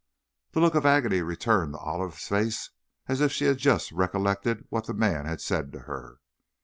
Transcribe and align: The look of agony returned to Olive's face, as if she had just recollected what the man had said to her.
The 0.53 0.59
look 0.61 0.73
of 0.73 0.83
agony 0.83 1.21
returned 1.21 1.73
to 1.75 1.77
Olive's 1.77 2.27
face, 2.27 2.71
as 3.05 3.21
if 3.21 3.31
she 3.31 3.45
had 3.45 3.59
just 3.59 3.91
recollected 3.91 4.65
what 4.69 4.87
the 4.87 4.95
man 4.95 5.27
had 5.27 5.41
said 5.41 5.71
to 5.73 5.81
her. 5.81 6.17